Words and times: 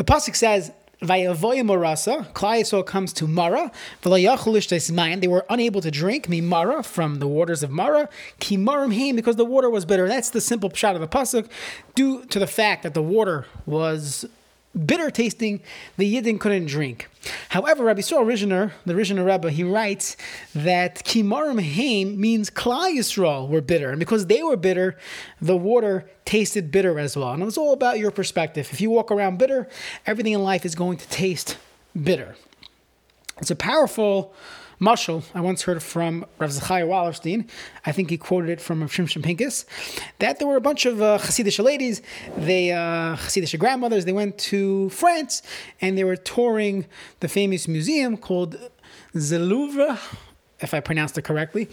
The 0.00 0.04
pasuk 0.04 0.34
says, 0.34 0.72
Vayavoya 1.02 1.62
Marasa, 1.62 2.26
Klai 2.32 2.86
comes 2.86 3.12
to 3.12 3.26
Mara, 3.26 3.70
They 4.02 5.28
were 5.28 5.44
unable 5.50 5.82
to 5.82 5.90
drink 5.90 6.26
mi 6.26 6.40
Mara 6.40 6.82
from 6.82 7.16
the 7.16 7.26
waters 7.26 7.62
of 7.62 7.70
Mara, 7.70 8.08
Ki 8.38 8.56
Marim 8.56 8.94
Haim, 8.94 9.14
because 9.14 9.36
the 9.36 9.44
water 9.44 9.68
was 9.68 9.84
bitter. 9.84 10.08
That's 10.08 10.30
the 10.30 10.40
simple 10.40 10.72
shot 10.72 10.94
of 10.94 11.02
the 11.02 11.06
pasuk, 11.06 11.50
due 11.94 12.24
to 12.24 12.38
the 12.38 12.46
fact 12.46 12.82
that 12.82 12.94
the 12.94 13.02
water 13.02 13.44
was 13.66 14.24
bitter 14.86 15.10
tasting, 15.10 15.60
the 15.96 16.14
Yidden 16.14 16.38
couldn't 16.38 16.66
drink. 16.66 17.08
However, 17.50 17.84
Rabbi 17.84 18.00
Yisrael 18.00 18.24
Ruzhiner, 18.24 18.72
the 18.86 18.94
Ruzhiner 18.94 19.26
Rebbe, 19.26 19.50
he 19.50 19.64
writes 19.64 20.16
that 20.54 21.04
Kimarim 21.04 21.60
Haim 21.60 22.20
means 22.20 22.50
Klal 22.50 22.96
Yisrael 22.96 23.48
were 23.48 23.60
bitter, 23.60 23.90
and 23.90 23.98
because 23.98 24.26
they 24.26 24.42
were 24.42 24.56
bitter, 24.56 24.96
the 25.40 25.56
water 25.56 26.08
tasted 26.24 26.70
bitter 26.70 26.98
as 26.98 27.16
well. 27.16 27.32
And 27.32 27.42
it's 27.42 27.58
all 27.58 27.72
about 27.72 27.98
your 27.98 28.10
perspective. 28.10 28.68
If 28.72 28.80
you 28.80 28.90
walk 28.90 29.10
around 29.10 29.38
bitter, 29.38 29.68
everything 30.06 30.32
in 30.32 30.42
life 30.42 30.64
is 30.64 30.74
going 30.74 30.98
to 30.98 31.08
taste 31.08 31.58
bitter. 32.00 32.36
It's 33.38 33.50
a 33.50 33.56
powerful 33.56 34.34
Mashal, 34.80 35.22
I 35.34 35.42
once 35.42 35.62
heard 35.62 35.82
from 35.82 36.24
Rav 36.38 36.50
Zachariah 36.50 36.86
Wallerstein, 36.86 37.46
I 37.84 37.92
think 37.92 38.08
he 38.08 38.16
quoted 38.16 38.48
it 38.48 38.62
from 38.62 38.80
Rav 38.80 38.90
Shimshon 38.90 39.22
Pincus, 39.22 39.66
that 40.20 40.38
there 40.38 40.48
were 40.48 40.56
a 40.56 40.60
bunch 40.60 40.86
of 40.86 41.02
uh, 41.02 41.18
Hasidic 41.18 41.62
ladies, 41.62 42.00
they 42.34 42.72
uh, 42.72 43.16
Hasidic 43.16 43.58
grandmothers, 43.58 44.06
they 44.06 44.12
went 44.14 44.38
to 44.38 44.88
France 44.88 45.42
and 45.82 45.98
they 45.98 46.04
were 46.04 46.16
touring 46.16 46.86
the 47.20 47.28
famous 47.28 47.68
museum 47.68 48.16
called 48.16 48.56
the 49.12 49.38
Louvre, 49.38 49.98
if 50.60 50.72
I 50.72 50.80
pronounced 50.80 51.18
it 51.18 51.22
correctly, 51.22 51.68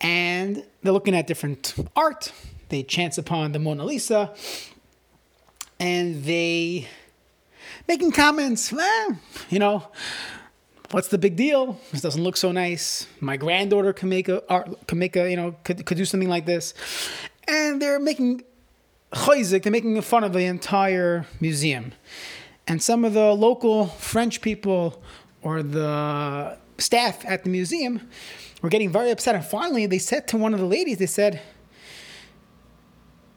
and 0.00 0.64
they're 0.82 0.92
looking 0.92 1.14
at 1.14 1.28
different 1.28 1.74
art. 1.94 2.32
They 2.68 2.82
chance 2.82 3.16
upon 3.16 3.52
the 3.52 3.60
Mona 3.60 3.84
Lisa, 3.84 4.34
and 5.78 6.24
they 6.24 6.88
making 7.86 8.10
comments, 8.10 8.72
well, 8.72 9.18
you 9.50 9.60
know, 9.60 9.86
what's 10.90 11.08
the 11.08 11.18
big 11.18 11.36
deal? 11.36 11.78
This 11.92 12.00
doesn't 12.00 12.22
look 12.22 12.36
so 12.36 12.52
nice. 12.52 13.06
My 13.20 13.36
granddaughter 13.36 13.92
can 13.92 14.08
make 14.08 14.28
a 14.28 14.42
art, 14.50 14.86
can 14.86 14.98
make 14.98 15.16
a 15.16 15.30
you 15.30 15.36
know 15.36 15.56
could, 15.64 15.84
could 15.86 15.96
do 15.96 16.04
something 16.04 16.28
like 16.28 16.46
this, 16.46 16.74
and 17.46 17.80
they're 17.80 18.00
making. 18.00 18.42
They're 19.26 19.72
making 19.72 20.00
fun 20.02 20.22
of 20.22 20.32
the 20.32 20.44
entire 20.44 21.26
museum, 21.40 21.92
and 22.68 22.80
some 22.80 23.04
of 23.04 23.12
the 23.12 23.32
local 23.32 23.86
French 23.86 24.40
people 24.40 25.02
or 25.42 25.64
the 25.64 26.56
staff 26.78 27.24
at 27.26 27.42
the 27.42 27.50
museum 27.50 28.08
were 28.62 28.68
getting 28.68 28.90
very 28.90 29.10
upset. 29.10 29.34
And 29.34 29.44
finally, 29.44 29.86
they 29.86 29.98
said 29.98 30.28
to 30.28 30.36
one 30.36 30.54
of 30.54 30.60
the 30.60 30.66
ladies, 30.66 30.98
they 30.98 31.06
said, 31.06 31.40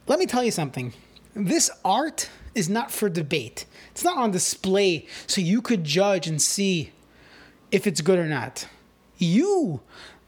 "Let 0.05 0.19
me 0.19 0.27
tell 0.27 0.43
you 0.43 0.51
something. 0.51 0.93
This 1.33 1.69
art." 1.83 2.29
Is 2.55 2.69
not 2.69 2.91
for 2.91 3.09
debate. 3.09 3.65
It's 3.89 4.03
not 4.03 4.15
on 4.15 4.29
display 4.29 5.07
so 5.25 5.41
you 5.41 5.59
could 5.59 5.83
judge 5.83 6.27
and 6.27 6.39
see 6.39 6.91
if 7.73 7.87
it's 7.87 7.99
good 8.01 8.19
or 8.19 8.27
not. 8.27 8.67
You, 9.17 9.81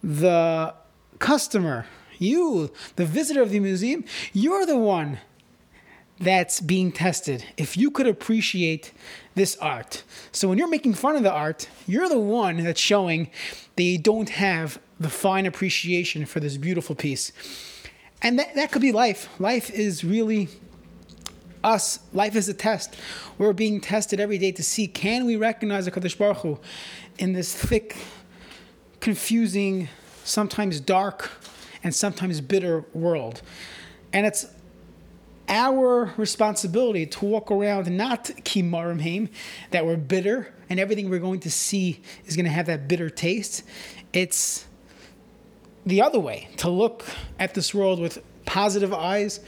the 0.03 0.73
customer, 1.19 1.85
you, 2.17 2.71
the 2.95 3.05
visitor 3.05 3.41
of 3.41 3.51
the 3.51 3.59
museum, 3.59 4.03
you're 4.33 4.65
the 4.65 4.77
one 4.77 5.19
that's 6.19 6.59
being 6.59 6.91
tested. 6.91 7.45
If 7.55 7.77
you 7.77 7.91
could 7.91 8.07
appreciate 8.07 8.93
this 9.35 9.55
art. 9.57 10.03
So 10.31 10.47
when 10.47 10.57
you're 10.57 10.67
making 10.67 10.95
fun 10.95 11.15
of 11.15 11.23
the 11.23 11.31
art, 11.31 11.69
you're 11.85 12.09
the 12.09 12.19
one 12.19 12.63
that's 12.63 12.81
showing 12.81 13.29
you 13.77 13.97
don't 13.97 14.29
have 14.29 14.79
the 14.99 15.09
fine 15.09 15.45
appreciation 15.45 16.25
for 16.25 16.39
this 16.39 16.57
beautiful 16.57 16.95
piece. 16.95 17.31
And 18.21 18.39
that, 18.39 18.55
that 18.55 18.71
could 18.71 18.81
be 18.81 18.91
life. 18.91 19.29
Life 19.39 19.69
is 19.69 20.03
really 20.03 20.47
us. 21.65 21.99
Life 22.13 22.35
is 22.35 22.47
a 22.47 22.53
test. 22.53 22.95
We're 23.37 23.53
being 23.53 23.81
tested 23.81 24.19
every 24.19 24.37
day 24.37 24.51
to 24.53 24.63
see 24.63 24.87
can 24.87 25.25
we 25.25 25.35
recognize 25.35 25.85
the 25.85 25.91
Kadosh 25.91 26.17
Baruch 26.17 26.37
Hu 26.37 26.59
in 27.17 27.33
this 27.33 27.53
thick, 27.53 27.97
confusing, 28.99 29.89
sometimes 30.23 30.79
dark, 30.79 31.31
and 31.83 31.93
sometimes 31.93 32.39
bitter 32.39 32.85
world. 32.93 33.41
And 34.13 34.25
it's 34.25 34.47
our 35.47 36.13
responsibility 36.17 37.05
to 37.05 37.25
walk 37.25 37.51
around 37.51 37.89
not 37.95 38.25
kimarim 38.25 39.01
haim, 39.01 39.29
that 39.71 39.85
we're 39.85 39.97
bitter 39.97 40.53
and 40.69 40.79
everything 40.79 41.09
we're 41.09 41.19
going 41.19 41.41
to 41.41 41.51
see 41.51 42.01
is 42.25 42.35
going 42.35 42.45
to 42.45 42.51
have 42.51 42.65
that 42.67 42.87
bitter 42.87 43.09
taste. 43.09 43.63
It's 44.13 44.65
the 45.85 46.01
other 46.01 46.19
way 46.19 46.49
to 46.57 46.69
look 46.69 47.05
at 47.39 47.53
this 47.53 47.73
world 47.73 47.99
with 47.99 48.23
positive 48.45 48.93
eyes, 48.93 49.39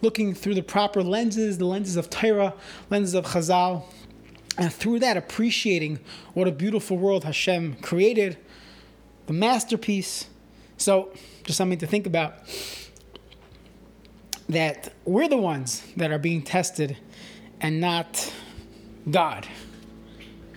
looking 0.00 0.34
through 0.34 0.54
the 0.54 0.62
proper 0.62 1.02
lenses, 1.02 1.58
the 1.58 1.64
lenses 1.64 1.96
of 1.96 2.10
Torah, 2.10 2.54
lenses 2.90 3.14
of 3.14 3.26
Chazal, 3.26 3.84
and 4.56 4.72
through 4.72 4.98
that, 5.00 5.16
appreciating 5.16 6.00
what 6.34 6.48
a 6.48 6.52
beautiful 6.52 6.96
world 6.96 7.24
Hashem 7.24 7.76
created, 7.76 8.36
the 9.26 9.32
masterpiece. 9.32 10.26
So, 10.76 11.12
just 11.44 11.56
something 11.56 11.78
to 11.78 11.86
think 11.86 12.06
about 12.06 12.34
that 14.48 14.92
we're 15.04 15.28
the 15.28 15.36
ones 15.36 15.82
that 15.96 16.10
are 16.10 16.18
being 16.18 16.42
tested 16.42 16.96
and 17.60 17.80
not 17.80 18.32
God. 19.10 19.46